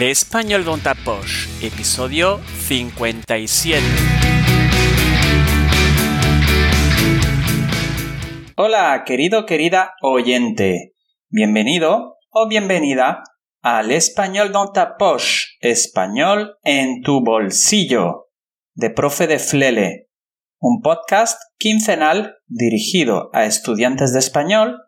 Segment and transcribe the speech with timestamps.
[0.00, 3.82] L'Espagnol dans ta poche, episodio 57.
[8.56, 10.94] Hola, querido, querida oyente.
[11.28, 13.22] Bienvenido o bienvenida
[13.60, 18.30] al Español dans ta poche, español en tu bolsillo,
[18.72, 20.08] de Profe de Flele,
[20.62, 24.78] un podcast quincenal dirigido a estudiantes de español,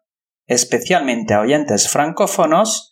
[0.47, 2.92] especialmente a oyentes francófonos,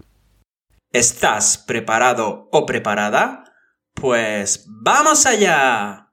[0.93, 3.43] ¿Estás preparado o preparada?
[3.95, 6.13] Pues vamos allá.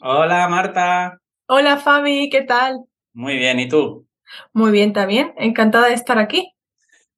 [0.00, 1.18] Hola Marta.
[1.48, 2.84] Hola Fabi, ¿qué tal?
[3.18, 4.06] Muy bien, ¿y tú?
[4.52, 5.34] Muy bien, también.
[5.36, 6.54] Encantada de estar aquí.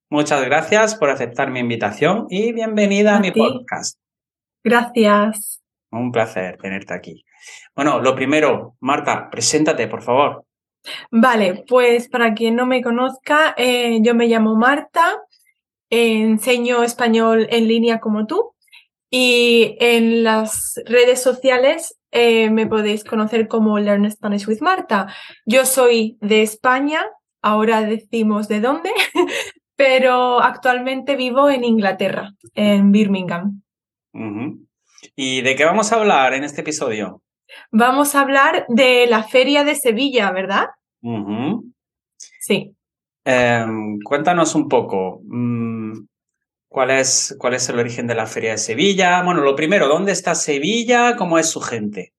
[0.09, 3.99] Muchas gracias por aceptar mi invitación y bienvenida a, mi podcast.
[4.65, 5.63] Gracias.
[5.91, 7.27] Un placer tenerte aquí.
[7.77, 10.47] Bueno, lo primero, Marta, preséntate, por favor.
[11.11, 15.19] Vale, pues para quien no me conozca, eh, yo me llamo Marta,
[15.91, 18.55] enseño español en línea como tú
[19.11, 25.13] y en las redes sociales eh, me podéis conocer como Learn Spanish with Marta.
[25.45, 27.05] Yo soy de España,
[27.43, 28.91] ahora decimos de dónde,
[29.77, 33.63] pero actualmente vivo en Inglaterra, en Birmingham.
[35.17, 37.23] ¿Y de qué vamos a hablar en este episodio?
[37.73, 40.67] Vamos a hablar de la Feria de Sevilla, ¿verdad?
[42.41, 42.75] Sí.
[43.25, 45.21] Em, cuéntanos un poco.
[45.25, 46.07] Mm,
[46.71, 49.25] ¿Cuál es, ¿Cuál es el origen de la Feria de Sevilla?
[49.25, 51.17] Bueno, lo primero, ¿dónde está Sevilla?
[51.17, 52.13] ¿Cómo es su gente?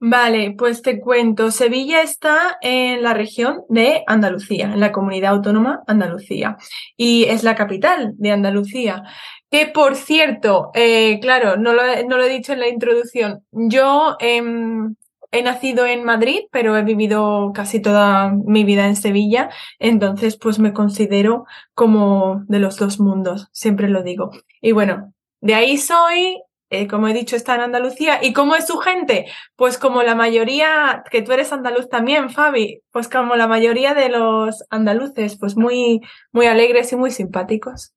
[0.00, 1.52] Vale, pues te cuento.
[1.52, 6.56] Sevilla está en la región de Andalucía, en la comunidad autónoma Andalucía,
[6.96, 9.04] y es la capital de Andalucía.
[9.48, 14.16] Que por cierto, eh, claro, no lo, no lo, he dicho en la introducción, yo
[14.18, 14.96] em,
[15.34, 19.50] he nacido en Madrid, pero he vivido casi toda mi vida en Sevilla,
[19.80, 24.30] entonces pues me considero como de los dos mundos, siempre lo digo.
[24.60, 26.40] Y bueno, de ahí soy,
[26.70, 28.20] eh, como he dicho, está en Andalucía.
[28.22, 29.26] ¿Y cómo es su gente?
[29.56, 34.08] Pues como la mayoría, que tú eres andaluz también, Fabi, pues como la mayoría de
[34.10, 36.00] los andaluces, pues muy,
[36.32, 37.92] muy alegres y muy simpáticos.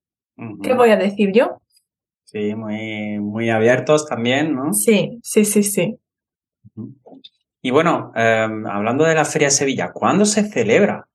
[0.62, 1.62] ¿Qué voy a decir yo?
[2.26, 4.74] Sí, muy, muy abiertos también, ¿no?
[4.74, 5.98] Sí, sí, sí, sí.
[7.68, 11.10] Y bueno, em, hablando de la Feria de Sevilla, ¿cuándo se celebra?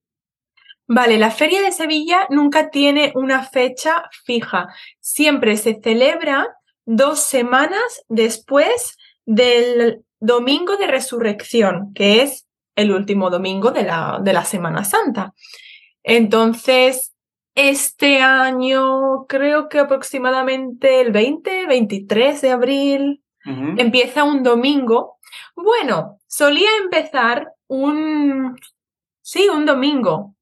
[0.86, 4.68] Vale, la Feria de Sevilla nunca tiene una fecha fija.
[5.00, 6.46] Siempre se celebra
[6.84, 12.46] dos semanas después del Domingo de Resurrección, que es
[12.76, 15.32] el último domingo de la, de la Semana Santa.
[16.02, 17.14] Entonces,
[17.54, 23.22] este año creo que aproximadamente el 20, 23 de abril
[23.78, 25.16] empieza un domingo
[25.54, 28.58] bueno, solía empezar un...
[29.20, 30.34] Sí, un domingo.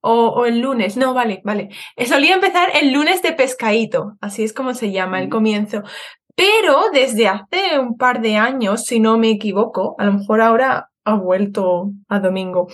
[0.00, 0.96] O, el lunes.
[0.96, 1.70] No, vale, vale.
[1.96, 4.16] Eh, solía empezar el lunes de pescadito.
[4.20, 5.82] Así es como se llama el comienzo.
[6.36, 10.90] Pero desde hace un par de años, si no me equivoco, a lo mejor ahora
[11.04, 12.68] ha vuelto a domingo,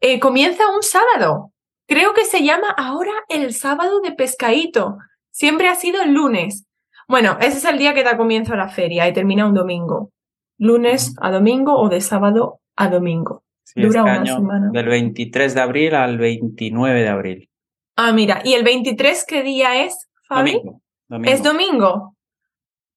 [0.00, 1.52] eh, comienza un sábado.
[1.88, 4.98] Creo que se llama ahora el sábado de pescadito.
[5.30, 6.66] Siempre ha sido el lunes.
[7.08, 10.12] Bueno, ese es el día que da comienzo a la feria y termina un domingo
[10.58, 13.44] lunes a domingo o de sábado a domingo.
[13.74, 14.70] Dura este una semana.
[14.72, 17.50] Del 23 de abril al 29 de abril.
[17.96, 20.60] Ah, mira, ¿y el 23 qué día es, Fabi?
[21.08, 21.30] Domingo.
[21.30, 22.16] ¿Es domingo?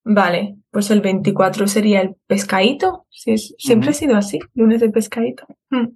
[0.04, 3.06] Vale, pues el 24 sería el pescadito.
[3.10, 5.46] Sí, siempre ha sido así, lunes de pescadito.
[5.69, 5.90] Hmm.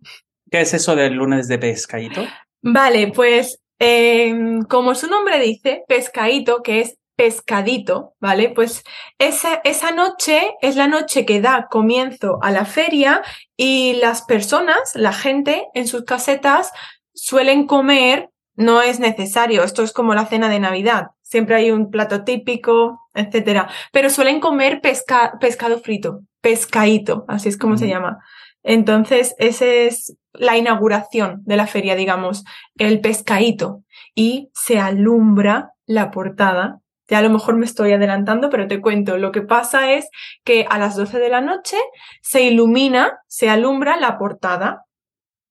[0.51, 2.21] ¿Qué es eso del lunes de pescadito?
[2.61, 8.49] Vale, pues em, como su nombre dice, pescadito, que es pescadito, ¿vale?
[8.49, 8.83] Pues
[9.19, 13.23] esa, esa noche es la noche que da comienzo a la feria
[13.55, 16.71] y las personas, la gente en sus casetas
[17.13, 21.89] suelen comer, no es necesario, esto es como la cena de Navidad, siempre hay un
[21.89, 28.19] plato típico, etcétera, pero suelen comer pesca, pescado frito, pescadito, así es como se llama.
[28.65, 32.43] Entonces, esa es la inauguración de la feria, digamos,
[32.77, 33.83] el pescadito.
[34.15, 36.79] Y se alumbra la portada.
[37.07, 39.17] Ya a lo mejor me estoy adelantando, pero te cuento.
[39.17, 40.09] Lo que pasa es
[40.43, 41.77] que a las 12 de la noche
[42.21, 44.85] se ilumina, se alumbra la portada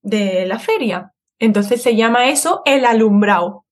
[0.02, 1.12] de la feria.
[1.38, 3.64] Entonces se llama eso el alumbrado,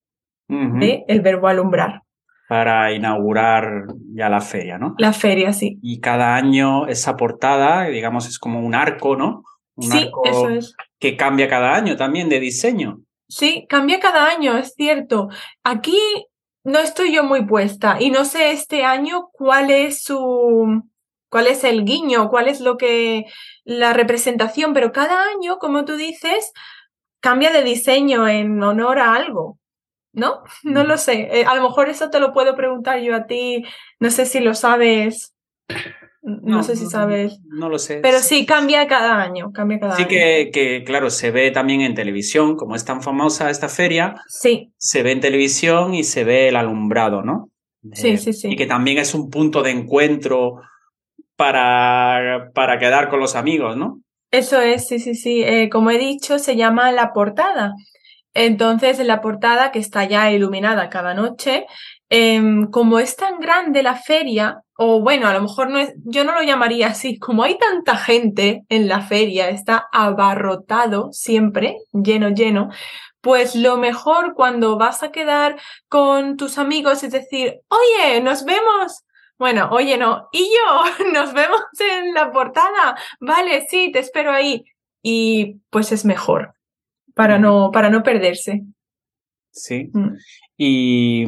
[0.49, 2.03] el verbo alumbrar.
[2.49, 4.95] Para inaugurar ya la feria, ¿no?
[4.99, 5.79] La feria, sí.
[5.81, 9.43] Y cada año esa portada, digamos, es como un arco, ¿no?
[9.75, 10.77] Un sí, eso es.
[10.99, 13.01] Que cambia cada año también de diseño.
[13.27, 15.29] Sí, cambia cada año, es cierto.
[15.65, 15.97] Aquí
[16.65, 20.83] no estoy yo muy puesta y no sé este año cuál es su,
[21.29, 23.25] cuál es el guiño, cuál es lo que,
[23.65, 26.53] la representación, pero cada año, como tú dices,
[27.21, 29.59] cambia de diseño en honor a algo.
[30.13, 30.43] ¿No?
[30.63, 31.41] No lo sé.
[31.41, 33.65] Eh, a lo mejor eso te lo puedo preguntar yo a ti.
[33.99, 35.35] No sé si lo sabes.
[36.23, 37.41] No, sé si sabes.
[37.49, 37.99] No, lo sé.
[38.01, 39.51] Pero sí, cambia cada año.
[39.53, 40.09] Cambia cada sí año.
[40.09, 44.15] Que, que, claro, se ve también en televisión, como es tan famosa esta feria.
[44.29, 44.73] Sí.
[44.77, 47.49] Se ve en televisión y se ve el alumbrado, ¿no?
[47.93, 48.53] Sí, eh, sí, sí.
[48.53, 50.61] Y que también es un punto de encuentro
[51.37, 54.01] para, para quedar con los amigos, ¿no?
[54.31, 55.43] Eso es, sí, sí, sí.
[55.43, 57.73] Eh, como he dicho, se llama la portada.
[58.33, 61.67] Entonces, en la portada, que está ya iluminada cada noche,
[62.09, 66.25] em, como es tan grande la feria, o bueno, a lo mejor no es, yo
[66.25, 72.31] no lo llamaría así, como hay tanta gente en la feria, está abarrotado siempre, lleno,
[72.31, 72.69] lleno,
[73.21, 75.57] pues lo mejor cuando vas a quedar
[75.89, 79.05] con tus amigos es decir, oye, nos vemos.
[79.39, 82.97] Bueno, oye, no, y yo, nos vemos en la portada.
[83.21, 84.65] Vale, sí, te espero ahí.
[85.01, 86.55] Y pues es mejor
[87.15, 88.65] para no, para no perderse.
[89.53, 89.91] Sí.
[89.93, 90.17] Mm.
[90.57, 91.25] Y,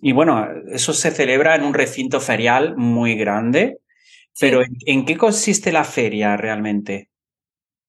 [0.00, 3.78] y, bueno, eso se celebra en un recinto ferial muy grande.
[4.38, 7.08] Pero ¿en, qué consiste la feria realmente?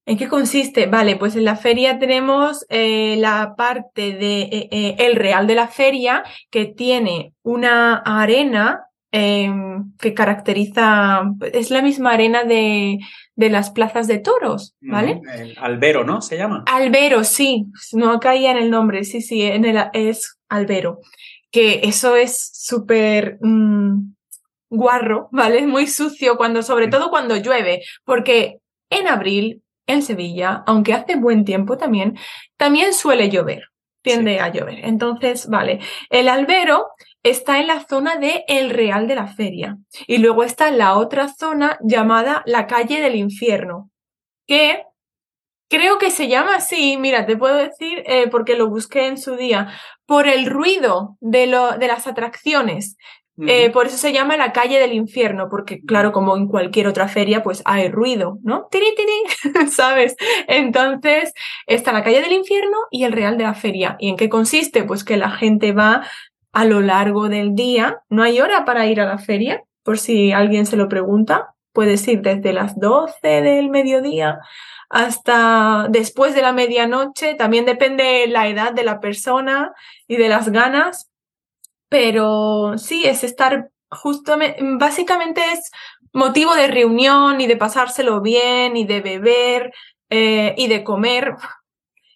[0.05, 0.87] ¿En qué consiste?
[0.87, 5.55] Vale, pues en la feria tenemos eh, la parte de eh, eh, el real de
[5.55, 11.21] la feria que tiene una arena em, que caracteriza,
[11.53, 12.99] es la misma arena de,
[13.35, 15.21] de las plazas de toros, ¿vale?
[15.33, 16.21] El albero, ¿no?
[16.21, 16.63] Se llama.
[16.67, 21.00] Albero, sí, no caía en el nombre, sí, sí, en el, es albero,
[21.50, 24.13] que eso es súper mm,
[24.69, 25.65] guarro, ¿vale?
[25.65, 28.59] Muy sucio, cuando, sobre todo cuando llueve, porque
[28.89, 32.18] en abril en Sevilla, aunque hace buen tiempo también,
[32.57, 33.63] también suele llover,
[34.01, 34.86] tiende a llover.
[34.86, 36.88] Entonces, vale, el albero
[37.24, 39.77] está en la zona de El Real de la Feria
[40.07, 43.89] y luego está la otra zona llamada la calle del infierno,
[44.48, 44.83] que
[45.71, 49.38] creo que se llama así, mira, te puedo decir eh, porque lo busqué en su
[49.38, 49.69] día,
[50.06, 52.97] por el ruido de, lo, de las atracciones.
[53.47, 57.07] Eh, por eso se llama la calle del infierno, porque claro, como en cualquier otra
[57.07, 58.68] feria, pues hay ruido, ¿no?
[58.69, 60.15] Tiri, tiri, ¿sabes?
[60.47, 61.33] Entonces
[61.65, 63.95] está la calle del infierno y el real de la feria.
[63.97, 64.83] ¿Y en qué consiste?
[64.83, 66.03] Pues que la gente va
[66.51, 70.33] a lo largo del día, no hay hora para ir a la feria, por si
[70.33, 74.39] alguien se lo pregunta, puedes ir desde las 12 del mediodía
[74.91, 79.73] hasta después de la medianoche, también depende la edad de la persona
[80.05, 81.09] y de las ganas,
[81.88, 85.71] pero sí, es estar justamente, básicamente es
[86.11, 89.73] motivo de reunión y de pasárselo bien y de beber
[90.09, 91.35] eh, y de comer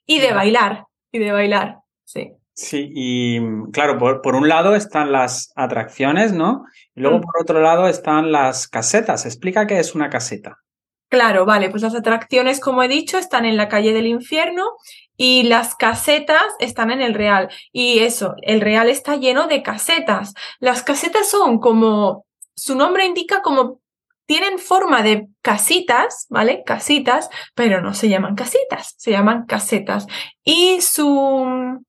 [0.06, 2.34] y de bailar, y de bailar, sí.
[2.58, 3.42] Sí, y
[3.72, 6.66] claro, por, por un lado están las atracciones, ¿no?
[6.94, 7.22] Y luego mm.
[7.22, 9.26] por otro lado están las casetas.
[9.26, 10.60] Explica qué es una caseta.
[11.10, 14.72] Claro, vale, pues las atracciones, como he dicho, están en la calle del infierno
[15.18, 17.50] y las casetas están en el Real.
[17.72, 20.34] Y eso, el Real está lleno de casetas.
[20.60, 23.80] Las casetas son como, su nombre indica como
[24.26, 26.64] tienen forma de casitas, ¿vale?
[26.66, 30.08] Casitas, pero no se llaman casitas, se llaman casetas.
[30.44, 31.80] Y su...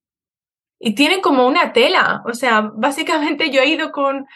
[0.79, 4.27] Y tienen como una tela, o sea, básicamente yo he ido con,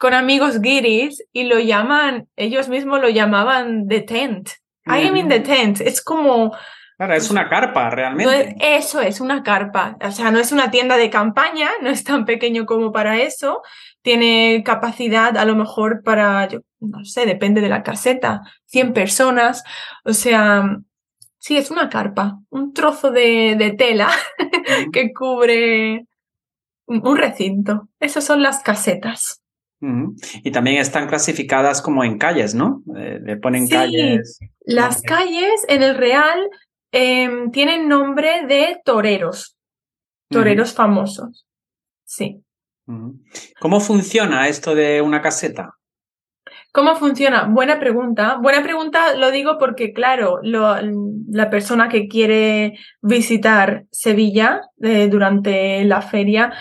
[0.00, 4.48] con amigos guiris y lo llaman, ellos mismos lo llamaban the tent.
[4.86, 5.82] I am in the tent.
[5.82, 6.52] Es como
[6.96, 8.56] Claro, es una carpa realmente.
[8.60, 9.96] eso es una carpa.
[10.02, 13.62] O sea, no es una tienda de campaña, no es tan pequeño como para eso.
[14.02, 19.64] Tiene capacidad a lo mejor para, yo no sé, depende de la caseta, 100 personas.
[20.04, 20.64] O sea,
[21.38, 24.08] sí, es una carpa, un trozo de, tela
[24.92, 26.06] que cubre
[26.86, 27.88] un recinto.
[27.98, 29.39] Esas son las casetas.
[29.82, 32.82] Y también están clasificadas como en calles, ¿no?
[32.96, 34.38] Eh, le ponen calles.
[34.60, 36.50] Las calles en el Real
[36.92, 39.56] Em, tienen nombre de toreros,
[40.28, 41.46] toreros famosos.
[42.04, 42.42] Sí.
[43.60, 45.76] ¿Cómo funciona esto de una caseta?
[46.72, 47.44] ¿Cómo funciona?
[47.44, 48.38] Buena pregunta.
[48.42, 56.02] Buena pregunta lo digo porque, claro, la persona que quiere visitar Sevilla eh, durante la
[56.02, 56.52] feria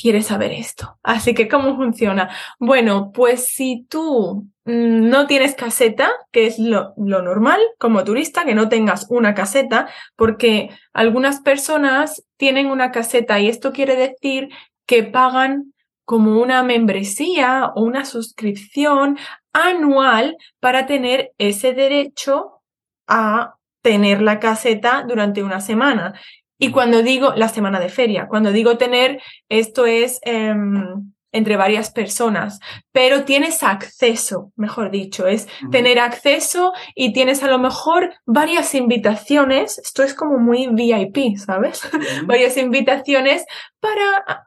[0.00, 0.98] quiere saber esto.
[1.02, 2.30] Así que, ¿cómo funciona?
[2.58, 8.54] Bueno, pues si tú mm, no tienes caseta, que es lo, normal como turista, que
[8.54, 14.48] no tengas una caseta, porque algunas personas tienen una caseta y esto quiere decir
[14.86, 15.74] que pagan
[16.04, 19.18] como una membresía o una suscripción
[19.52, 22.62] anual para tener ese derecho
[23.06, 26.14] a tener la caseta durante una semana.
[26.58, 31.90] Y cuando digo la semana de feria, cuando digo tener, esto es em, entre varias
[31.90, 32.58] personas,
[32.90, 39.78] pero tienes acceso, mejor dicho, es tener acceso y tienes a lo mejor varias invitaciones,
[39.78, 41.82] esto es como muy VIP, ¿sabes?
[42.24, 43.44] varias invitaciones
[43.78, 44.44] para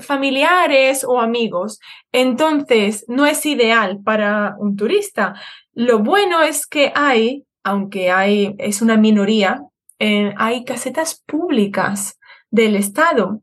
[0.00, 1.80] familiares o amigos.
[2.12, 5.34] Entonces, no es ideal para un turista.
[5.74, 9.62] Lo bueno es que hay, aunque hay, es una minoría,
[10.00, 12.18] eh, hay casetas públicas
[12.50, 13.42] del Estado.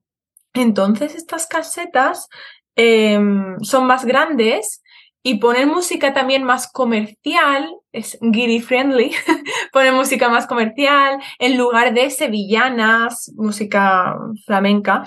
[0.53, 2.27] Entonces, estas casetas
[2.77, 4.83] Em, son más grandes
[5.23, 9.11] y ponen música también más comercial, es giddy friendly,
[9.73, 15.05] ponen música más comercial en lugar de sevillanas, música flamenca.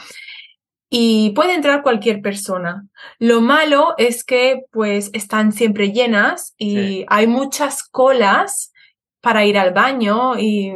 [0.93, 2.89] Y puede entrar cualquier persona.
[3.21, 8.73] Lo malo es que pues están siempre llenas y hay muchas colas
[9.21, 10.73] para ir al baño y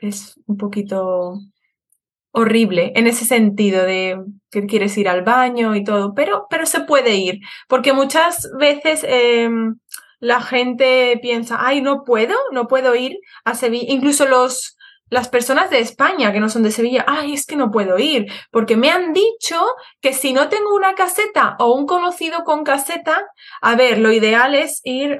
[0.00, 1.38] es un poquito
[2.32, 4.16] horrible en ese sentido de
[4.50, 9.04] que quieres ir al baño y todo, pero, pero se puede ir, porque muchas veces
[9.06, 9.76] em,
[10.20, 14.76] la gente piensa, ay, no puedo, no puedo ir a Sevilla, incluso los,
[15.08, 18.26] las personas de España que no son de Sevilla, ay, es que no puedo ir,
[18.52, 19.60] porque me han dicho
[20.00, 23.26] que si no tengo una caseta o un conocido con caseta,
[23.60, 25.18] a ver, lo ideal es ir,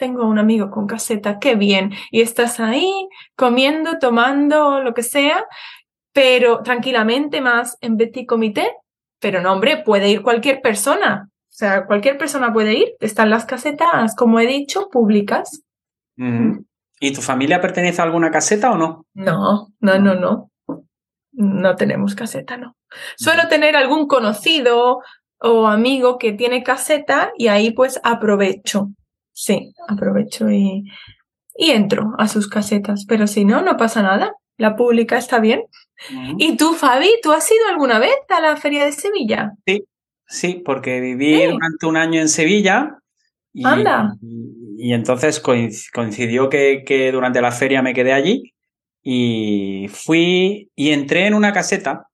[0.00, 2.90] tengo un amigo con caseta, qué bien, y estás ahí
[3.36, 5.44] comiendo, tomando, lo que sea,
[6.12, 8.72] pero tranquilamente más en petit comité.
[9.20, 11.28] Pero no, hombre, puede ir cualquier persona.
[11.28, 12.94] O sea, cualquier persona puede ir.
[13.00, 15.62] Están las casetas, como he dicho, públicas.
[16.16, 19.04] ¿Y tu familia pertenece a alguna caseta o no?
[19.12, 20.50] No, no, no, no.
[21.32, 22.76] No tenemos caseta, no.
[23.16, 25.00] Suelo tener algún conocido
[25.38, 28.88] o amigo que tiene caseta y ahí pues aprovecho.
[29.40, 30.84] Sí, aprovecho y,
[31.56, 33.06] y entro a sus casetas.
[33.08, 34.34] Pero si no, no pasa nada.
[34.58, 35.62] La pública está bien.
[36.36, 39.52] ¿Y tú, Fabi, tú has ido alguna vez a la Feria de Sevilla?
[39.66, 39.84] Sí,
[40.26, 42.98] sí, porque viví durante un año en Sevilla.
[43.54, 44.12] Y, Anda.
[44.20, 48.52] Y, entonces coincidió que, durante la feria me quedé allí
[49.02, 52.08] y fui y entré en una caseta.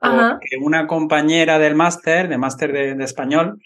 [0.00, 3.58] Porque una compañera del máster, de máster de, español,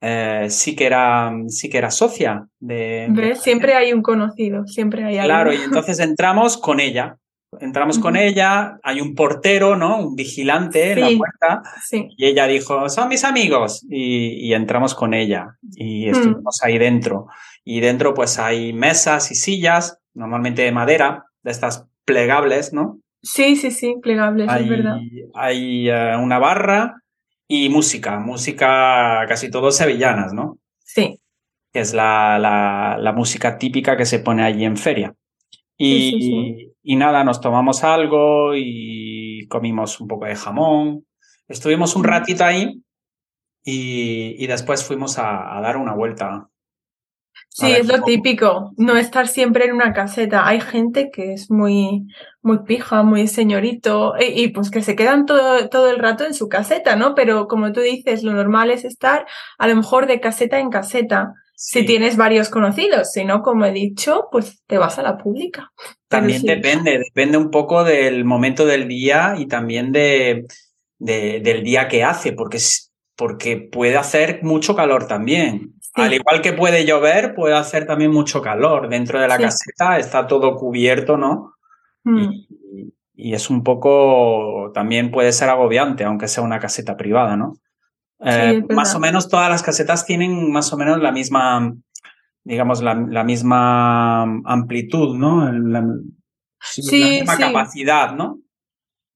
[0.00, 3.42] eh, sí que era sí que era socia de, ¿Ves?
[3.42, 7.16] siempre hay un conocido siempre hay claro y entonces entramos con ella
[7.60, 9.98] Entramos con ella, hay un portero, ¿no?
[9.98, 11.62] Un vigilante en la puerta.
[12.16, 13.84] Y ella dijo, son mis amigos.
[13.88, 16.10] Y, entramos con ella y mm.
[16.10, 17.26] estuvimos ahí dentro.
[17.64, 22.98] Y dentro pues hay mesas y sillas, normalmente de madera, de estas plegables, ¿no?
[23.22, 24.96] Sí, sí, sí, plegables, es verdad.
[25.34, 27.02] Hay eh, una barra
[27.48, 30.58] y música, música casi todos sevillanas, ¿no?
[30.78, 31.20] Sí.
[31.72, 32.38] Que es la,
[32.98, 35.14] la, música típica que se pone allí en feria.
[35.76, 41.06] Y, y, nada, nos tomamos algo y comimos un poco de jamón.
[41.48, 42.82] Estuvimos un ratito ahí
[43.62, 46.48] y, y después fuimos a, dar una vuelta.
[47.58, 50.46] Sí, es lo típico, no estar siempre en una caseta.
[50.46, 52.06] Hay gente que es muy,
[52.42, 56.34] muy pija, muy señorito, y, y, pues que se quedan todo, todo el rato en
[56.34, 57.14] su caseta, ¿no?
[57.14, 59.24] Pero como tú dices, lo normal es estar
[59.56, 61.32] a lo mejor de caseta en caseta.
[61.54, 65.72] Si tienes varios conocidos, si no, como he dicho, pues te vas a la pública.
[66.08, 70.44] También depende, depende un poco del momento del día y también de,
[70.98, 72.58] del día que hace, porque,
[73.16, 75.75] porque puede hacer mucho calor también.
[75.96, 78.88] Al igual que puede llover, puede hacer también mucho calor.
[78.88, 81.54] Dentro de la caseta está todo cubierto, ¿no?
[82.04, 82.18] Mm.
[82.18, 87.54] Y, y, es un poco, también puede ser agobiante, aunque sea una caseta privada, ¿no?
[88.20, 91.74] Eh, más o menos todas las casetas tienen más o menos la misma,
[92.44, 95.52] digamos, la, misma amplitud, ¿no?
[95.52, 95.84] La,
[96.60, 98.38] sí, la misma capacidad, ¿no?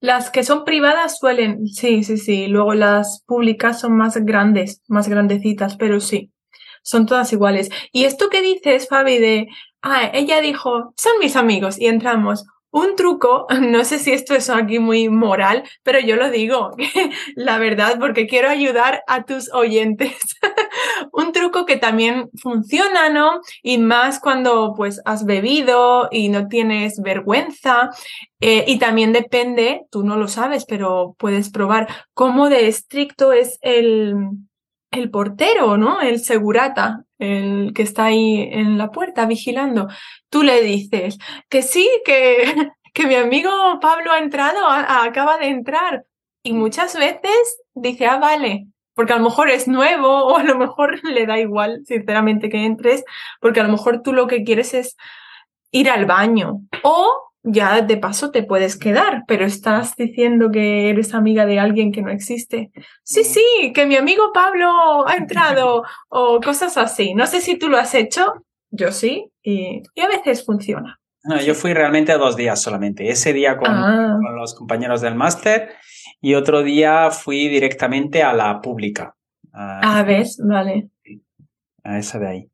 [0.01, 2.47] Las que son privadas suelen, sí, sí, sí.
[2.47, 6.33] Luego las públicas son más grandes, más grandecitas, pero sí,
[6.83, 7.71] son todas iguales.
[7.93, 9.49] Y esto que dices, Fabi, de,
[9.83, 12.45] ah, ella dijo, son mis amigos y entramos.
[12.73, 16.71] Un truco, no sé si esto es aquí muy moral, pero yo lo digo,
[17.35, 20.17] la verdad, porque quiero ayudar a tus oyentes.
[21.13, 23.41] un truco que también funciona, ¿no?
[23.63, 27.91] Y más cuando pues has bebido y no tienes vergüenza.
[28.41, 33.59] Eh, y también depende, tú no lo sabes, pero puedes probar cómo de estricto es
[33.61, 34.15] el,
[34.91, 36.01] el portero, ¿no?
[36.01, 39.89] El segurata, el que está ahí en la puerta vigilando.
[40.29, 41.19] Tú le dices
[41.49, 46.05] que sí, que, que mi amigo Pablo ha entrado, acaba de entrar.
[46.43, 50.57] Y muchas veces dice, ah, vale, porque a lo mejor es nuevo o a lo
[50.57, 53.05] mejor le da igual, sinceramente, que entres,
[53.41, 54.97] porque a lo mejor tú lo que quieres es
[55.71, 61.15] ir al baño o ya de paso te puedes quedar, pero estás diciendo que eres
[61.15, 62.71] amiga de alguien que no existe.
[63.03, 67.15] Sí, sí, que mi amigo Pablo ha entrado o cosas así.
[67.15, 71.01] No sé si tú lo has hecho, yo sí, y, a veces funciona.
[71.23, 73.11] No, yo fui realmente a dos días solamente.
[73.11, 74.19] Ese día con, ah.
[74.23, 75.71] con los compañeros del máster
[76.21, 79.17] y otro día fui directamente a la pública.
[79.53, 80.89] A, ver, vale.
[81.83, 82.51] A esa de ahí.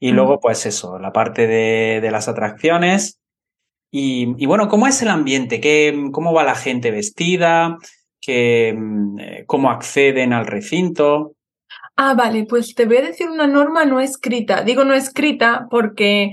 [0.00, 3.20] Y luego, pues eso, la parte de, de las atracciones.
[3.90, 5.60] Y, bueno, ¿cómo es el ambiente?
[5.60, 7.78] ¿Qué, ¿Cómo va la gente vestida?
[8.20, 11.32] ¿Qué, mm, eh, ¿Cómo acceden al recinto?
[11.96, 14.62] Ah, vale, pues te voy a decir una norma no escrita.
[14.62, 16.32] Digo no escrita porque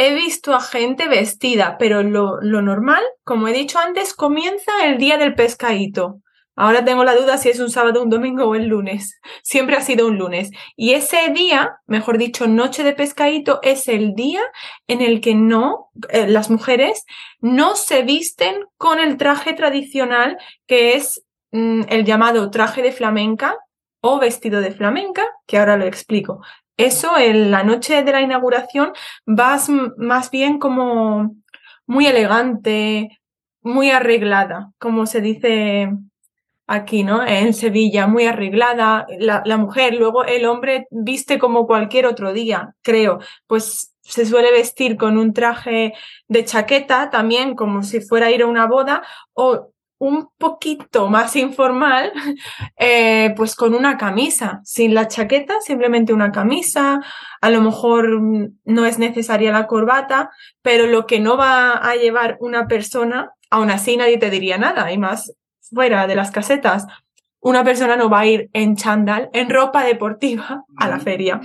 [0.00, 5.18] He visto a gente vestida, pero lo, normal, como he dicho antes, comienza el día
[5.18, 6.20] del pescadito.
[6.60, 9.20] Ahora tengo la duda si es un sábado, un domingo o el lunes.
[9.44, 10.50] Siempre ha sido un lunes.
[10.74, 14.40] Y ese día, mejor dicho, noche de pescadito, es el día
[14.88, 17.04] en el que no, eh, las mujeres
[17.40, 20.36] no se visten con el traje tradicional
[20.66, 23.56] que es mm, el llamado traje de flamenca
[24.00, 26.40] o vestido de flamenca, que ahora lo explico.
[26.76, 31.36] Eso, en la noche de la inauguración, vas más bien como
[31.86, 33.20] muy elegante,
[33.62, 35.88] muy arreglada, como se dice
[36.68, 37.26] aquí, ¿no?
[37.26, 42.74] En Sevilla, muy arreglada, la, la, mujer, luego el hombre viste como cualquier otro día,
[42.82, 45.94] creo, pues se suele vestir con un traje
[46.28, 51.36] de chaqueta también, como si fuera a ir a una boda, o un poquito más
[51.36, 52.12] informal,
[52.78, 57.00] eh, pues con una camisa, sin la chaqueta, simplemente una camisa,
[57.40, 58.20] a lo mejor
[58.64, 60.30] no es necesaria la corbata,
[60.62, 64.92] pero lo que no va a llevar una persona, aún así nadie te diría nada,
[64.92, 65.32] y más
[65.72, 66.86] fuera de las casetas,
[67.40, 71.40] una persona no va a ir en chándal, en ropa deportiva a la feria.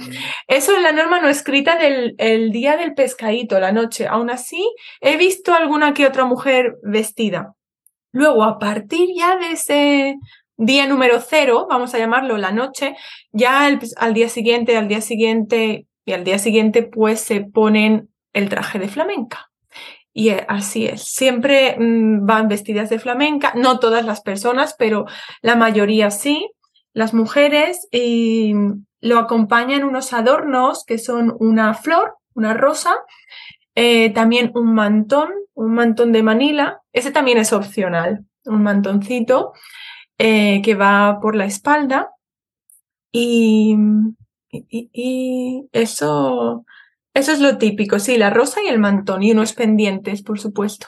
[0.48, 4.08] Eso es la norma no escrita del el día del pescadito, la noche.
[4.08, 4.68] Aún así,
[5.02, 7.54] he visto alguna que otra mujer vestida.
[8.12, 10.16] Luego, a partir ya de ese
[10.58, 12.96] día número cero, vamos a llamarlo la noche,
[13.32, 18.50] ya al día siguiente, al día siguiente y al día siguiente, pues se ponen el
[18.50, 19.53] traje de flamenca.
[20.14, 25.06] Y eh, así es, siempre mm, van vestidas de flamenca, no todas las personas, pero
[25.42, 26.52] la mayoría sí,
[26.94, 28.54] las mujeres, y
[29.02, 32.96] lo acompañan unos adornos que son una flor, una rosa,
[33.76, 36.82] eh, también un mantón, un mantón de Manila.
[36.94, 39.54] Ese también es opcional, un mantoncito
[40.18, 42.12] eh, que va por la espalda.
[43.12, 43.76] Y,
[44.52, 46.66] y, eso,
[47.14, 50.88] eso es lo típico, sí, la rosa y el mantón y unos pendientes, por supuesto.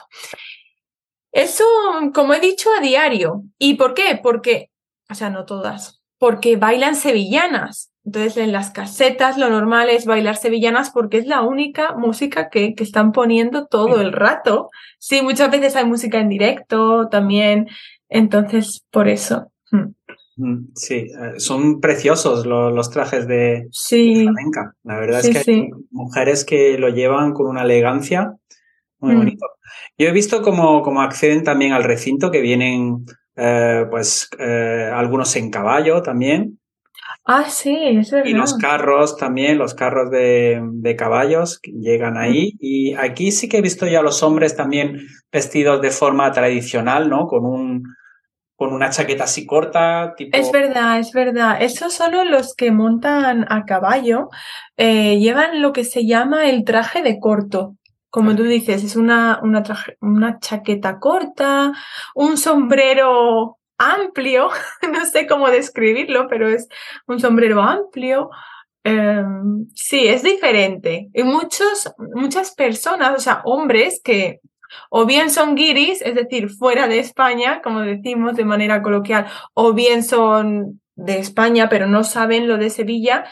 [1.32, 1.64] Eso,
[2.14, 3.42] como he dicho, a diario.
[3.58, 4.18] ¿Y por qué?
[4.22, 4.70] Porque,
[5.08, 7.92] o sea, no todas, porque bailan sevillanas.
[8.04, 12.74] Entonces, en las casetas lo normal es bailar sevillanas porque es la única música que,
[12.74, 14.70] que, están poniendo todo el rato.
[14.98, 17.68] Sí, muchas veces hay música en directo también.
[18.08, 19.50] Entonces, por eso.
[20.36, 24.74] Mm, sí, eh, son preciosos los, trajes de, flamenca.
[24.84, 28.34] La verdad es que hay mujeres que lo llevan con una elegancia
[28.98, 29.18] muy hmm.
[29.18, 29.46] bonito.
[29.98, 35.34] Yo he visto cómo, cómo acceden también al recinto, que vienen eh, pues eh, algunos
[35.36, 36.58] en caballo también.
[37.24, 38.28] Ah, sí, es verdad.
[38.28, 42.56] Y los carros también, los carros de, de caballos llegan ahí.
[42.60, 44.98] Y aquí sí que he visto ya a los hombres también
[45.32, 47.26] vestidos de forma tradicional, ¿no?
[47.26, 47.82] Con un
[48.56, 50.14] con una chaqueta así corta.
[50.16, 50.36] Tipo...
[50.36, 51.62] Es verdad, es verdad.
[51.62, 54.30] Esos solo los que montan a caballo
[54.76, 57.76] eh, llevan lo que se llama el traje de corto.
[58.08, 61.72] Como tú dices, es una, una, traje, una chaqueta corta,
[62.14, 64.48] un sombrero amplio,
[64.90, 66.66] no sé cómo describirlo, pero es
[67.06, 68.30] un sombrero amplio.
[68.84, 71.08] Em, sí, es diferente.
[71.12, 74.40] Y muchos, muchas personas, o sea, hombres que
[74.90, 79.72] o bien son guiris, es decir, fuera de España, como decimos de manera coloquial, o
[79.72, 83.24] bien son de España, pero no saben lo de Sevilla,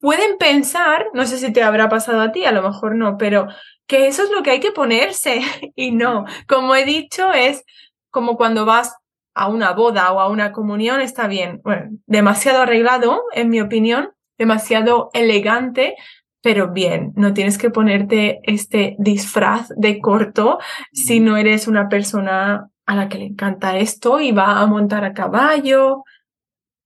[0.00, 3.48] pueden pensar, no sé si te habrá pasado a ti, a lo mejor no, pero
[3.86, 5.40] que eso es lo que hay que ponerse
[5.76, 6.24] y no.
[6.46, 7.64] Como he dicho, es
[8.10, 8.96] como cuando vas
[9.34, 14.12] a una boda o a una comunión está bien, bueno, demasiado arreglado, en mi opinión,
[14.38, 15.96] demasiado elegante,
[16.44, 20.58] pero bien, no tienes que ponerte este disfraz de corto
[20.92, 25.06] si no eres una persona a la que le encanta esto y va a montar
[25.06, 26.04] a caballo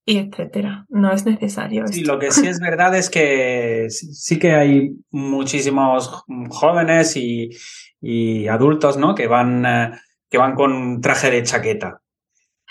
[0.05, 0.87] y etcétera.
[0.89, 1.89] No es necesario.
[1.89, 8.97] Sí, lo que sí es verdad es que sí que hay muchísimos jóvenes y, adultos,
[8.97, 9.17] ¿no?
[9.17, 9.91] Que van, eh,
[10.31, 12.01] que van con traje de chaqueta.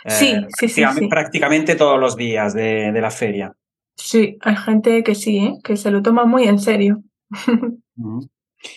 [0.05, 3.53] Sí, eh, sí, sí, Prácticamente todos los días de, la feria.
[3.97, 5.57] Sí, hay gente que sí, ¿eh?
[5.63, 7.03] que se lo toma muy en serio.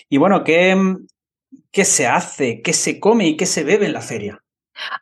[0.09, 0.77] Y bueno, ¿qué,
[1.71, 4.43] ¿qué se hace, qué se come y qué se bebe en la feria?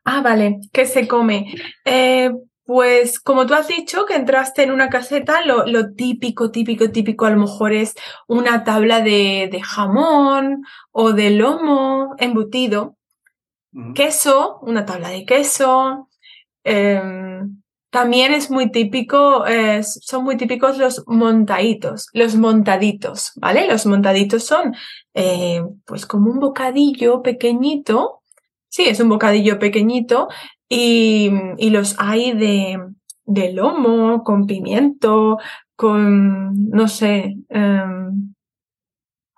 [0.06, 1.54] Ah, vale, ¿qué se come?
[1.84, 2.32] Eh,
[2.64, 7.26] pues como tú has dicho que entraste en una caseta, lo, lo, típico, típico, típico
[7.26, 7.94] a lo mejor es
[8.26, 12.96] una tabla de, de jamón o de lomo embutido,
[13.94, 16.10] queso, una tabla de queso,
[16.64, 17.59] Em,
[17.90, 19.44] también es muy típico,
[19.82, 23.68] son muy típicos los montaditos, los montaditos, ¿vale?
[23.68, 24.76] Los montaditos son
[25.14, 28.22] eh, pues como un bocadillo pequeñito,
[28.70, 30.28] sí, es un bocadillo pequeñito
[30.68, 32.80] y, y los hay de,
[33.26, 35.38] de, lomo, con pimiento,
[35.76, 38.34] con, no sé, em,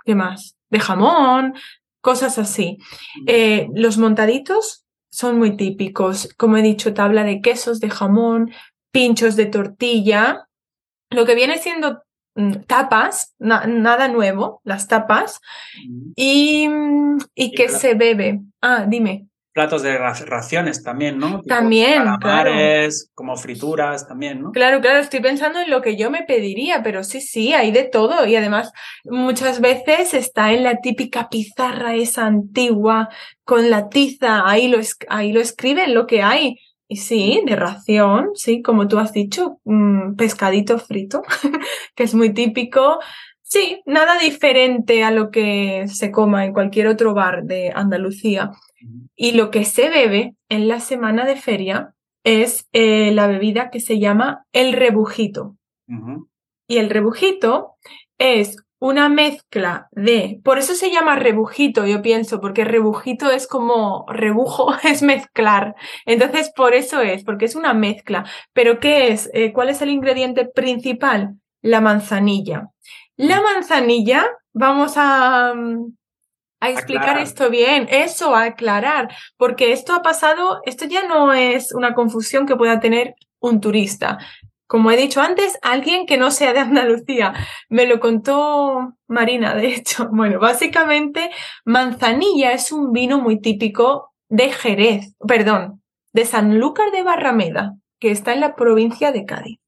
[0.05, 0.57] ¿qué más?
[0.69, 1.53] De jamón,
[2.01, 2.77] cosas así.
[3.27, 6.29] Eh, los montaditos son muy típicos.
[6.37, 8.51] Como he dicho, tabla de quesos, de jamón,
[8.91, 10.47] pinchos de tortilla,
[11.09, 12.03] lo que viene siendo
[12.35, 15.41] mm, tapas, nada nuevo, las tapas,
[16.15, 16.67] y,
[17.35, 18.41] y que se bebe.
[18.61, 21.41] Ah, dime platos de raciones también, ¿no?
[21.43, 22.51] también, claro.
[23.13, 24.51] como frituras también, ¿no?
[24.51, 27.83] Claro, claro, estoy pensando en lo que yo me pediría, pero sí, sí, hay de
[27.83, 28.71] todo y además
[29.03, 33.09] muchas veces está en la típica pizarra esa antigua
[33.43, 36.57] con la tiza, ahí lo, ahí lo escriben lo que hay.
[36.87, 41.23] Y sí, de ración, sí, como tú has dicho, mm, pescadito frito,
[41.95, 42.99] que es muy típico.
[43.41, 48.51] Sí, nada diferente a lo que se coma en cualquier otro bar de Andalucía.
[49.15, 53.79] Y lo que se bebe en la semana de feria es eh, la bebida que
[53.79, 55.57] se llama el rebujito.
[56.67, 57.75] Y el rebujito
[58.17, 64.05] es una mezcla de, por eso se llama rebujito, yo pienso, porque rebujito es como
[64.07, 65.75] rebujo, es mezclar.
[66.05, 68.25] Entonces, por eso es, porque es una mezcla.
[68.53, 69.29] Pero ¿qué es?
[69.33, 71.35] Eh, ¿Cuál es el ingrediente principal?
[71.61, 72.69] La manzanilla.
[73.17, 75.95] La manzanilla, vamos a, mm,
[76.61, 81.73] a explicar esto bien, eso, a aclarar, porque esto ha pasado, esto ya no es
[81.73, 84.19] una confusión que pueda tener un turista.
[84.67, 87.33] Como he dicho antes, alguien que no sea de Andalucía.
[87.67, 90.07] Me lo contó Marina, de hecho.
[90.13, 91.31] Bueno, básicamente,
[91.65, 95.81] manzanilla es un vino muy típico de Jerez, perdón,
[96.13, 99.59] de Sanlúcar de Barrameda, que está en la provincia de Cádiz.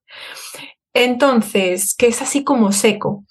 [0.94, 3.26] Entonces, que es así como seco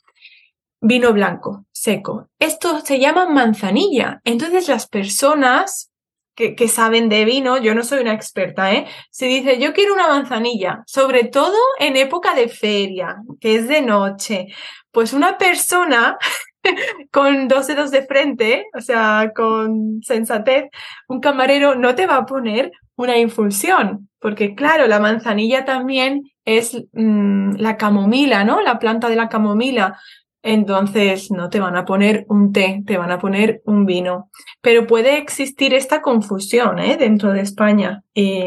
[0.83, 2.29] vino blanco, seco.
[2.39, 4.21] Esto se llama manzanilla.
[4.25, 5.93] Entonces las personas
[6.35, 8.87] que, saben de vino, yo no soy una experta, ¿eh?
[9.11, 13.83] Se dice, yo quiero una manzanilla, sobre todo en época de feria, que es de
[13.83, 14.47] noche.
[14.91, 16.17] Pues una persona
[17.13, 20.65] con dos dedos de frente, o sea, con sensatez,
[21.09, 26.77] un camarero no te va a poner una infusión, porque claro, la manzanilla también es
[26.93, 28.61] mm, la camomila, ¿no?
[28.61, 29.99] La planta de la camomila
[30.43, 34.31] entonces no te van a poner un té, te van a poner un vino.
[34.61, 36.97] Pero puede existir esta confusión ¿eh?
[36.97, 38.45] dentro de España y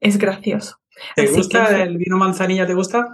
[0.00, 0.78] es gracioso.
[1.14, 2.66] ¿Te gusta el vino manzanilla?
[2.66, 3.06] ¿Te gusta?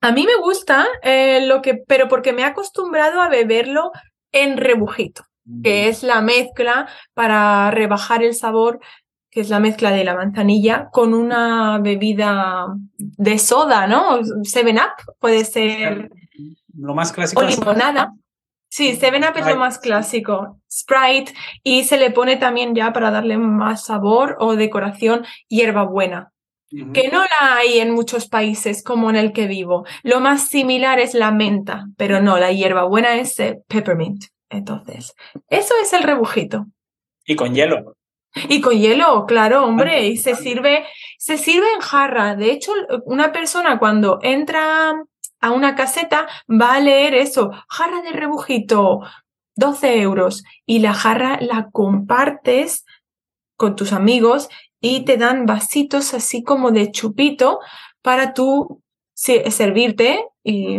[0.00, 3.92] A mí me gusta, eh, lo que, pero porque me he acostumbrado a beberlo
[4.32, 5.24] en rebujito,
[5.62, 5.88] que mm.
[5.88, 8.80] es la mezcla para rebajar el sabor,
[9.30, 14.20] que es la mezcla de la manzanilla con una bebida de soda, ¿no?
[14.44, 16.10] Seven Up puede ser
[16.78, 17.40] lo más clásico.
[17.40, 18.12] O limonada.
[18.68, 20.60] Sí, Seven Up es lo más clásico.
[20.70, 26.32] Sprite y se le pone también ya para darle más sabor o decoración hierbabuena.
[26.68, 29.86] Que no la hay en muchos países como en el que vivo.
[30.02, 34.24] Lo más similar es la menta, pero no, la hierbabuena es eh, peppermint.
[34.50, 35.14] Entonces,
[35.48, 36.66] eso es el rebujito.
[37.24, 37.96] Y con hielo.
[38.48, 40.84] Y con hielo, claro, hombre, y se sirve,
[41.18, 42.34] se sirve en jarra.
[42.34, 42.72] De hecho,
[43.04, 44.92] una persona cuando entra
[45.40, 49.00] a una caseta va a leer eso, jarra de rebujito,
[49.56, 52.84] 12 euros, y la jarra la compartes
[53.56, 54.48] con tus amigos
[54.80, 57.60] y te dan vasitos así como de chupito
[58.02, 58.82] para tú
[59.14, 60.78] servirte y,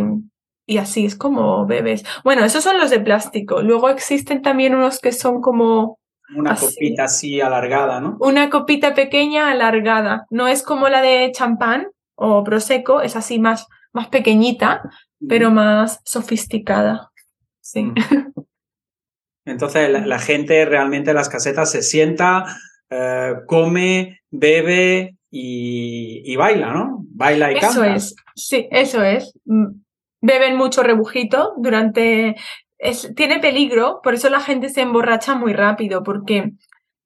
[0.66, 2.04] y así es como bebes.
[2.22, 3.62] Bueno, esos son los de plástico.
[3.62, 5.98] Luego existen también unos que son como
[6.34, 8.16] una copita así alargada, ¿no?
[8.20, 10.26] Una copita pequeña alargada.
[10.30, 14.82] No es como la de champán o prosecco, es así más más pequeñita,
[15.28, 17.10] pero más sofisticada.
[17.60, 17.92] Sí.
[19.44, 22.44] Entonces la, gente realmente en las casetas se sienta,
[22.90, 27.04] eh, come, bebe y, baila, ¿no?
[27.08, 27.68] Baila y canta.
[27.68, 29.32] Eso es, sí, eso es.
[29.46, 29.80] Mm,
[30.20, 32.36] beben mucho rebujito durante...
[33.16, 36.52] tiene peligro, por eso la gente se emborracha muy rápido, porque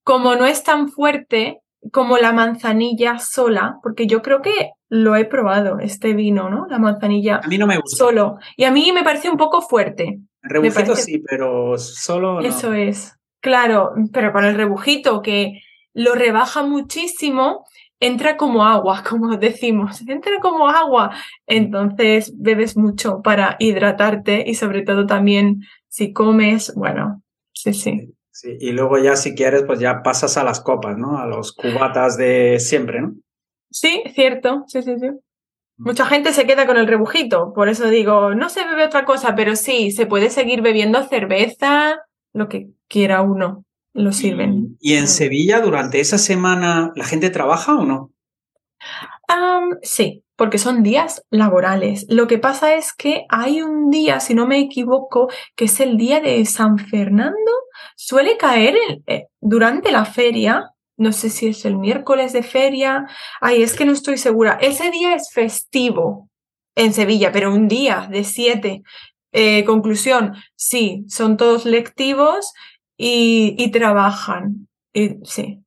[0.02, 1.60] como no es tan fuerte
[1.92, 6.66] como la manzanilla sola, porque yo creo que lo he probado, este vino, ¿no?
[6.68, 7.40] La manzanilla.
[7.42, 7.96] A mí no me gusta.
[7.96, 8.36] Solo.
[8.58, 10.20] Y a mí me parece un poco fuerte.
[10.42, 12.42] El rebujito sí, pero solo.
[12.42, 12.46] No.
[12.46, 13.18] Eso es.
[13.40, 15.62] Claro, pero con el rebujito que
[15.94, 17.64] lo rebaja muchísimo,
[18.00, 21.16] entra como agua, como decimos, entra como agua.
[21.46, 27.22] Entonces bebes mucho para hidratarte y sobre todo también si comes, bueno,
[27.54, 28.12] sí, sí.
[28.30, 31.18] Sí, y luego ya si quieres, pues ya pasas a las copas, ¿no?
[31.18, 33.14] A los cubatas de siempre, ¿no?
[33.72, 35.08] Sí, cierto, sí, sí, sí.
[35.08, 35.84] Mm.
[35.84, 39.34] Mucha gente se queda con el rebujito, por eso digo, no se bebe otra cosa,
[39.34, 41.98] pero sí, se puede seguir bebiendo cerveza,
[42.32, 44.76] lo que quiera uno, lo sirven.
[44.80, 45.08] ¿Y, en mm.
[45.08, 48.10] Sevilla durante esa semana la gente trabaja o no?
[49.82, 52.06] sí, porque son días laborales.
[52.08, 55.96] Lo que pasa es que hay un día, si no me equivoco, que es el
[55.96, 57.52] día de San Fernando,
[57.96, 58.74] suele caer
[59.06, 60.71] eh, durante la feria.
[60.96, 63.06] No sé si es el miércoles de feria.
[63.40, 64.58] Ay, es que no estoy segura.
[64.60, 66.28] Ese día es festivo
[66.76, 68.82] en Sevilla, pero un día de siete.
[69.32, 72.52] Eh, conclusión, sí, son todos lectivos
[72.98, 74.68] y, trabajan.
[75.24, 75.62] sí,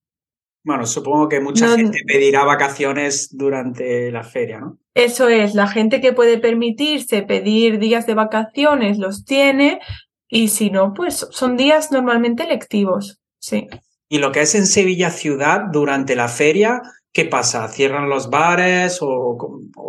[0.65, 4.79] bueno, supongo que mucha gente pedirá vacaciones durante la feria, ¿no?
[4.95, 9.79] Eso es, la gente que puede permitirse pedir días de vacaciones los tiene
[10.27, 13.67] y si no, pues son días normalmente lectivos, sí.
[14.09, 17.67] Y lo que es en Sevilla ciudad durante la feria, ¿qué pasa?
[17.67, 19.37] ¿Cierran los bares o,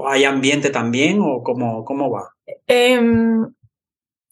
[0.08, 2.30] hay ambiente también o cómo, cómo va?
[2.66, 3.46] Em,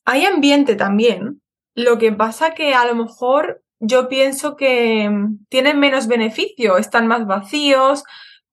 [0.04, 1.40] hay ambiente también.
[1.74, 7.06] Lo que pasa que a lo mejor yo pienso que mm, tienen menos beneficio, están
[7.06, 8.04] más vacíos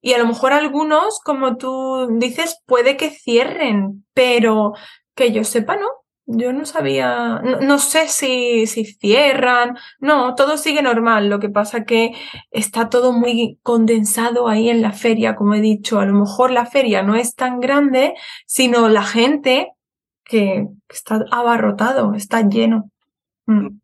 [0.01, 4.73] y a lo mejor algunos, como tú dices, puede que cierren, pero
[5.15, 5.87] que yo sepa, no.
[6.33, 11.83] Yo no sabía, no, sé si, si cierran, no, todo sigue normal, lo que pasa
[11.83, 12.13] que
[12.51, 16.65] está todo muy condensado ahí en la feria, como he dicho, a lo mejor la
[16.65, 18.13] feria no es tan grande,
[18.45, 19.73] sino la gente
[20.23, 22.89] que está abarrotado, está lleno.
[23.47, 23.79] Mm.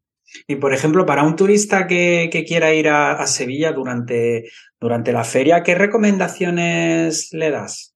[0.48, 5.64] Y por ejemplo, para un turista que, quiera ir a, Sevilla durante, durante la feria,
[5.64, 7.96] ¿qué recomendaciones le das?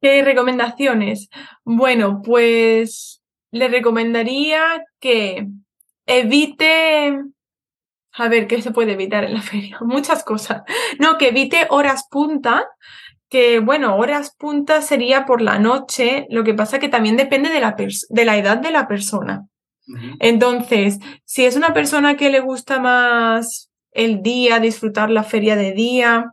[0.00, 1.28] ¿Qué recomendaciones?
[1.64, 3.19] Bueno, pues
[3.50, 5.46] le recomendaría que
[6.06, 7.18] evite
[8.12, 9.78] a ver, ¿qué se puede evitar en la feria?
[9.80, 10.62] Muchas cosas.
[10.98, 12.66] No, que evite horas punta,
[13.28, 17.60] que bueno, horas punta sería por la noche, lo que pasa que también depende de
[17.60, 19.46] la, de la edad de la persona.
[20.20, 25.72] Entonces, si es una persona que le gusta más el día, disfrutar la feria de
[25.72, 26.32] día,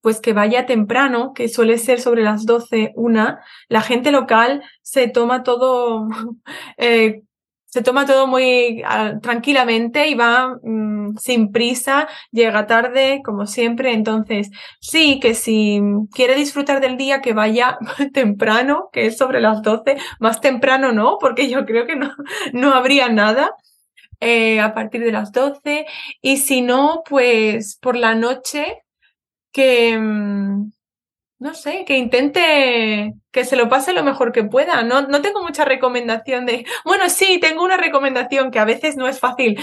[0.00, 5.08] pues que vaya temprano, que suele ser sobre las 12, una, la gente local se
[5.08, 6.08] toma todo
[6.78, 7.22] eh,
[7.70, 13.92] se toma todo muy ah, tranquilamente y va mm, sin prisa, llega tarde, como siempre.
[13.92, 15.80] Entonces, sí, que si
[16.12, 17.78] quiere disfrutar del día, que vaya
[18.12, 22.12] temprano, que es sobre las 12, más temprano no, porque yo creo que no,
[22.52, 23.54] no habría nada.
[24.22, 25.86] Eh, a partir de las 12
[26.20, 28.82] y si no, pues por la noche
[29.52, 30.72] que, mm,
[31.38, 34.82] no sé, que intente que se lo pase lo mejor que pueda.
[34.82, 39.08] No, no tengo mucha recomendación de, bueno, sí, tengo una recomendación que a veces no
[39.08, 39.58] es fácil.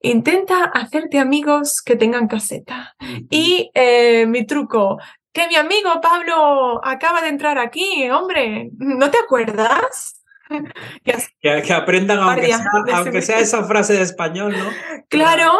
[0.00, 2.94] Intenta hacerte amigos que tengan caseta.
[3.30, 4.98] Y eh, mi truco,
[5.32, 10.22] que mi amigo Pablo acaba de entrar aquí, hombre, ¿no te acuerdas?
[11.42, 14.64] que, aprendan, aunque, sea, aunque sea, esa frase de español, ¿no?
[15.08, 15.52] Claro,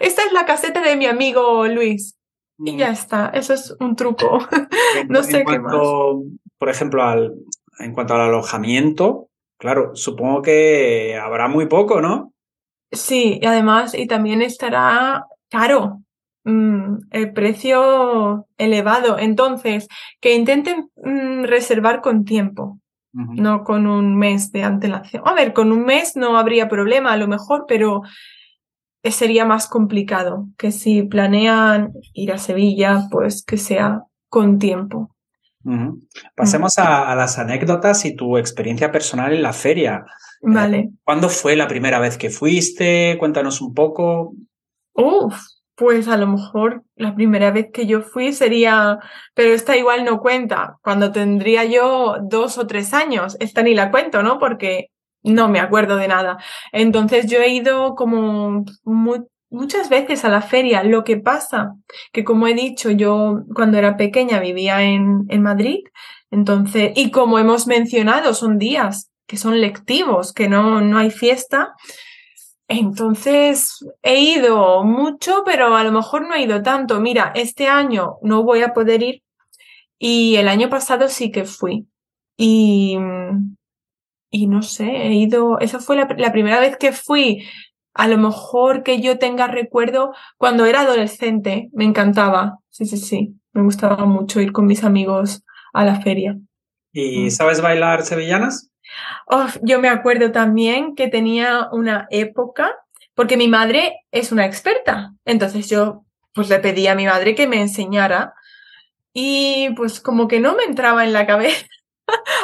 [0.00, 2.16] esta es la caseta de mi amigo Luis.
[2.64, 4.38] Y ya está, eso es un truco.
[5.08, 5.74] no sé qué más.
[6.58, 7.34] Por ejemplo, al,
[7.78, 12.32] en cuanto al alojamiento, claro, supongo que habrá muy poco, ¿no?
[12.92, 16.00] Sí, y además, y también estará caro.
[16.44, 19.18] Mm, el precio elevado.
[19.18, 19.88] Entonces,
[20.20, 22.78] que intenten mm, reservar con tiempo,
[23.12, 25.22] no con un mes de antelación.
[25.26, 28.02] A ver, con un mes no habría problema a lo mejor, pero
[29.04, 35.14] sería más complicado que si planean ir a Sevilla, pues que sea con tiempo.
[36.34, 40.04] Pasemos a, las anécdotas y tu experiencia personal en la feria.
[40.42, 40.90] Eh, vale.
[41.04, 43.16] ¿Cuándo fue la primera vez que fuiste?
[43.18, 44.34] Cuéntanos un poco.
[44.94, 45.34] Uf,
[45.74, 48.98] Pues a lo mejor la primera vez que yo fui sería,
[49.34, 53.90] pero esta igual no cuenta, cuando tendría yo dos o tres años, esta ni la
[53.90, 54.38] cuento, ¿no?
[54.38, 54.90] Porque
[55.22, 56.38] no me acuerdo de nada.
[56.72, 58.64] Entonces yo he ido como
[59.50, 60.82] muchas veces a la feria.
[60.82, 61.74] Lo que pasa
[62.12, 65.80] que, como he dicho, yo cuando era pequeña vivía en, en Madrid,
[66.30, 71.74] entonces, y como hemos mencionado, son días que son lectivos, que no, no hay fiesta.
[72.66, 77.00] Entonces, he ido mucho, pero a lo mejor no he ido tanto.
[77.00, 79.22] Mira, este año no voy a poder ir
[79.98, 81.86] y el año pasado sí que fui.
[82.36, 82.96] Y,
[84.30, 87.46] y no sé, he ido, esa fue la, la primera vez que fui.
[87.92, 92.58] A lo mejor que yo tenga recuerdo cuando era adolescente, me encantaba.
[92.68, 96.36] Sí, sí, sí, me gustaba mucho ir con mis amigos a la feria.
[96.92, 97.30] ¿Y mm.
[97.30, 98.68] sabes bailar sevillanas?
[99.62, 102.74] yo me acuerdo también que tenía una época,
[103.14, 107.46] porque mi madre es una experta, entonces yo pues le pedí a mi madre que
[107.46, 108.34] me enseñara
[109.12, 111.66] y pues como que no me entraba en la cabeza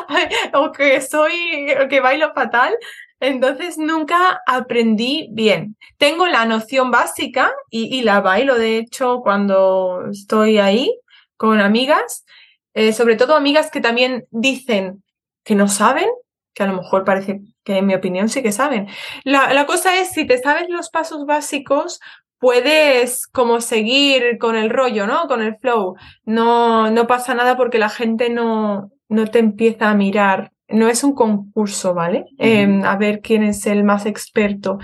[0.55, 2.75] o que soy, o que bailo fatal,
[3.21, 5.77] entonces nunca aprendí bien.
[5.97, 10.99] Tengo la noción básica y, la bailo, de hecho, cuando estoy ahí
[11.37, 12.25] con amigas,
[12.75, 15.03] eh, sobre todo amigas que también dicen
[15.45, 16.09] que no saben
[16.57, 18.89] que a lo mejor parece que en mi opinión sí que saben.
[19.25, 22.01] La, cosa es, si te sabes los pasos básicos,
[22.39, 25.29] puedes como seguir con el rollo, ¿no?
[25.29, 25.97] Con el flow.
[26.25, 30.53] No, no pasa nada porque la gente no, no te empieza a mirar.
[30.69, 32.27] No es un concurso, ¿vale?
[32.39, 34.79] Em, a ver quién es el más experto.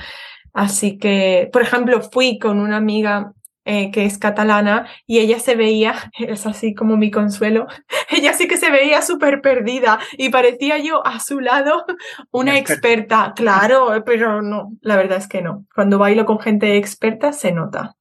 [0.53, 3.33] Así que, por ejemplo, fui con una amiga
[3.65, 7.69] eh, que es catalana, y ella se veía, es así como mi consuelo,
[8.11, 11.85] ella sí que se veía súper perdida y parecía yo a su lado
[12.33, 13.33] una experta.
[13.37, 15.65] Claro, pero no, la verdad es que no.
[15.73, 17.95] Cuando bailo con gente experta se nota.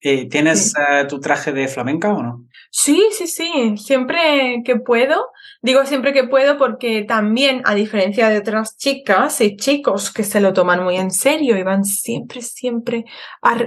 [0.00, 2.44] ¿Y ¿Tienes eh, tu traje de flamenca o no?
[2.70, 5.30] Sí, sí, sí, siempre que puedo.
[5.60, 10.40] Digo siempre que puedo porque también, a diferencia de otras chicas y chicos que se
[10.40, 13.04] lo toman muy en serio y van siempre, siempre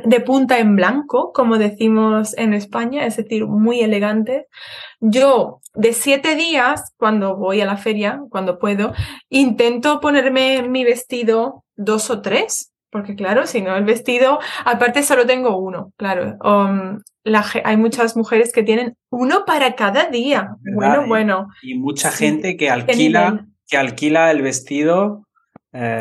[0.06, 4.46] de punta en blanco, como decimos en España, es decir, muy elegantes.
[5.02, 8.94] Yo, de siete días, cuando voy a la feria, cuando puedo,
[9.30, 15.26] intento ponerme mi vestido dos o tres porque claro, si no, el vestido, aparte solo
[15.26, 16.38] tengo uno, claro.
[16.44, 17.00] Um,
[17.64, 20.56] hay muchas mujeres que tienen uno para cada día.
[20.76, 21.48] Bueno, bueno.
[21.62, 25.28] Y mucha gente que alquila, que alquila el vestido
[25.72, 26.00] eh,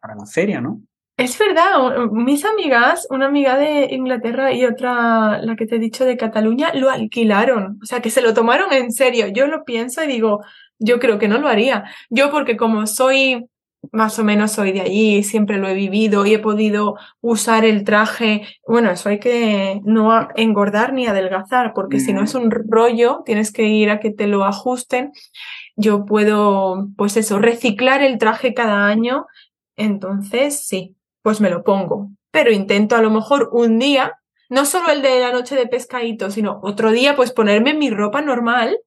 [0.00, 0.80] para, la feria, ¿no?
[1.16, 6.04] Es verdad, mis amigas, una amiga de Inglaterra y otra, la que te he dicho
[6.04, 7.78] de Cataluña, lo alquilaron.
[7.82, 9.28] O sea, que se lo tomaron en serio.
[9.28, 10.44] Yo lo pienso y digo,
[10.78, 11.84] yo creo que no lo haría.
[12.10, 13.46] Yo porque como soy
[13.92, 17.84] más o menos soy de allí, siempre lo he vivido y he podido usar el
[17.84, 18.46] traje.
[18.66, 23.52] Bueno, eso hay que no engordar ni adelgazar, porque si no es un rollo, tienes
[23.52, 25.12] que ir a que te lo ajusten.
[25.76, 29.26] Yo puedo, pues eso, reciclar el traje cada año.
[29.76, 32.10] Entonces, sí, pues me lo pongo.
[32.30, 34.14] Pero intento a lo mejor un día,
[34.48, 38.22] no solo el de la noche de pescadito, sino otro día, pues ponerme mi ropa
[38.22, 38.78] normal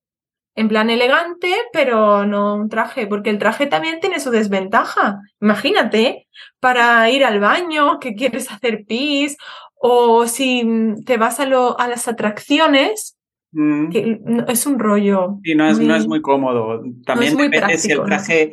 [0.60, 5.22] en plan elegante, pero no un traje, porque el traje también tiene su desventaja.
[5.40, 6.28] Imagínate,
[6.60, 9.38] para ir al baño, que quieres hacer pis,
[9.76, 10.68] o si
[11.06, 13.18] te vas a, lo, a las atracciones,
[13.54, 13.90] mm.
[13.90, 14.20] que
[14.50, 15.38] es un rollo.
[15.44, 16.84] Y no es muy, no es muy cómodo.
[17.06, 18.52] También depende si el traje,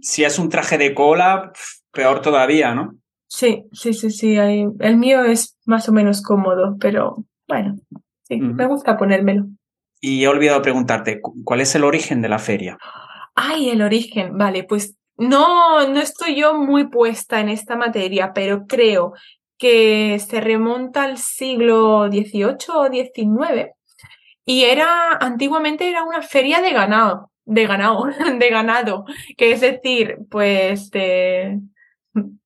[0.00, 1.52] si es un traje de cola,
[1.90, 2.94] peor todavía, ¿no?
[3.26, 4.36] Sí, sí, sí, sí.
[4.36, 7.74] El mío es más o menos cómodo, pero bueno,
[8.22, 9.46] sí, me gusta ponérmelo.
[10.06, 12.76] Y he olvidado preguntarte, ¿cuál es el origen de la feria?
[13.34, 18.66] Ay, el origen, vale, pues no, no estoy yo muy puesta en esta materia, pero
[18.66, 19.14] creo
[19.56, 23.70] que se remonta al siglo XVIII o XIX
[24.44, 28.04] y era, antiguamente era una feria de ganado, de ganado,
[28.38, 29.06] de ganado,
[29.38, 31.60] que es decir, pues de,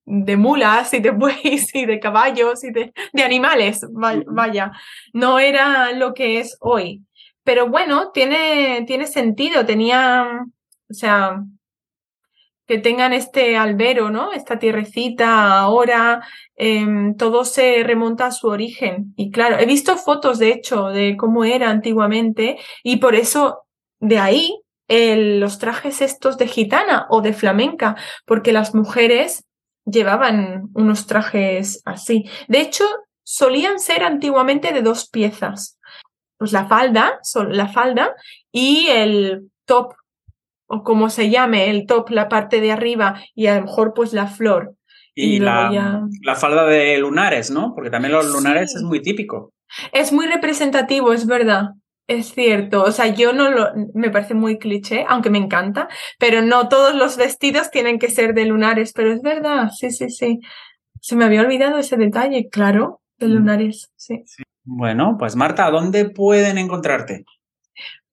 [0.05, 4.71] de mulas y de bueyes y de caballos y de, de animales, vaya,
[5.11, 7.03] no era lo que es hoy.
[7.43, 10.45] Pero bueno, tiene, tiene sentido, tenía,
[10.89, 11.43] o sea,
[12.69, 14.31] que tengan este albero, ¿no?
[14.31, 16.21] Esta tierrecita ahora,
[16.55, 19.11] em, todo se remonta a su origen.
[19.17, 23.63] Y claro, he visto fotos, de hecho, de cómo era antiguamente y por eso
[23.99, 27.95] de ahí los trajes estos de gitana o de flamenca,
[28.25, 29.45] porque las mujeres
[29.85, 32.25] llevaban unos trajes así.
[32.47, 32.85] De hecho,
[33.23, 35.78] solían ser antiguamente de dos piezas
[36.39, 37.19] pues la falda,
[37.49, 38.15] la falda
[38.51, 39.93] y el top,
[40.67, 44.13] o como se llame, el top, la parte de arriba y a lo mejor pues
[44.13, 44.73] la flor.
[45.13, 47.73] Y, la, ya- la falda de lunares, ¿no?
[47.75, 48.77] Porque también los lunares Sí.
[48.77, 49.53] es muy típico.
[49.91, 51.71] Es muy representativo, es verdad.
[52.07, 52.83] Es cierto.
[52.83, 56.95] O sea, yo no lo, me parece muy cliché, aunque me encanta, pero no todos
[56.95, 60.39] los vestidos tienen que ser de lunares, pero es verdad, sí, sí, sí.
[61.01, 63.31] Se me había olvidado ese detalle, claro, de Mm.
[63.33, 64.23] lunares, sí.
[64.71, 67.25] Bueno, pues Marta, ¿dónde pueden encontrarte?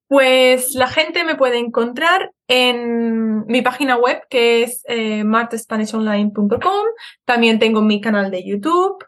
[0.09, 6.87] Pues la gente me puede encontrar en mi página web que es eh, martaspanishonline.com.
[7.27, 9.05] También tengo mi canal de YouTube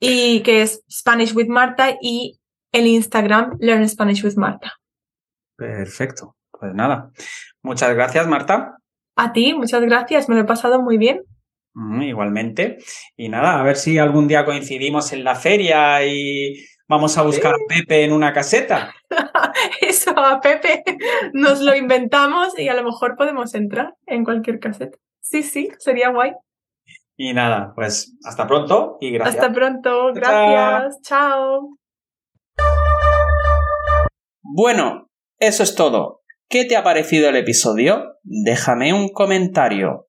[0.00, 2.40] y que es Spanish with Marta y
[2.72, 4.72] el Instagram Learn Spanish with Marta.
[5.56, 6.34] Perfecto.
[6.50, 7.12] Pues nada.
[7.62, 8.78] Muchas gracias, Marta.
[9.14, 11.22] A ti, muchas gracias, me lo he pasado muy bien.
[11.74, 12.78] Mm, igualmente.
[13.16, 17.54] Y nada, a ver si algún día coincidimos en la feria y vamos a buscar
[17.54, 18.92] a Pepe en una caseta.
[19.80, 20.82] Eso a Pepe
[21.32, 24.98] nos lo inventamos y a lo mejor podemos entrar en cualquier caseta.
[25.20, 26.32] Sí, sí, sería guay.
[27.16, 29.36] Y nada, pues hasta pronto y gracias.
[29.36, 31.76] Hasta pronto, gracias, chao.
[34.42, 36.22] Bueno, eso es todo.
[36.48, 38.16] ¿Qué te ha parecido el episodio?
[38.24, 40.08] Déjame un comentario.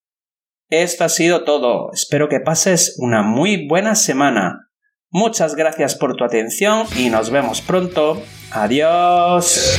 [0.71, 1.91] Esto ha sido todo.
[1.91, 4.69] Espero que pases una muy buena semana.
[5.09, 8.21] Muchas gracias por tu atención y nos vemos pronto.
[8.51, 9.77] Adiós.